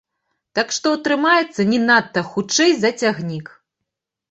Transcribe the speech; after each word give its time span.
Так 0.59 0.71
што 0.77 0.93
атрымаецца 0.99 1.67
не 1.73 1.79
надта 1.85 2.25
хутчэй 2.33 2.75
за 2.81 2.93
цягнік. 3.05 3.55